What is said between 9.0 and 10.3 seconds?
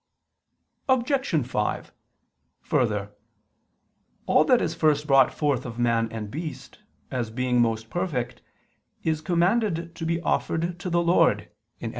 is commanded to be